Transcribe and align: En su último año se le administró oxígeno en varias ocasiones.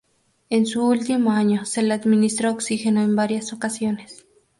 En 0.49 0.65
su 0.65 0.83
último 0.83 1.31
año 1.31 1.63
se 1.65 1.83
le 1.83 1.93
administró 1.93 2.49
oxígeno 2.49 3.03
en 3.03 3.15
varias 3.15 3.53
ocasiones. 3.53 4.25